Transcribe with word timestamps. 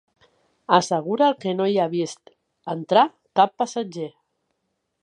Assegura 0.77 1.27
que 1.45 1.53
no 1.59 1.67
hi 1.73 1.77
ha 1.83 1.87
vist 1.93 2.35
entrar 2.77 3.05
cap 3.41 3.55
passatger. 3.65 4.11